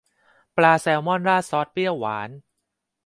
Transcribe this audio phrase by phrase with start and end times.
[0.57, 2.29] ปลาแซลมอนราดซอสเปรี้ยวหวาน